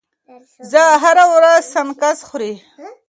[0.71, 2.53] زه هره ورځ سنکس خوري.